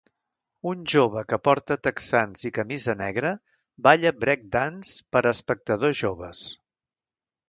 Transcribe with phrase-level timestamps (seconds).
[0.69, 3.31] Un jove que porta texans i camisa negra
[3.89, 6.43] balla breakdance per a espectadors joves.